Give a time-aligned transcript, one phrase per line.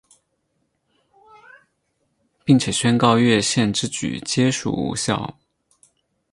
[2.43, 5.37] 并且宣告越线之举皆属无效。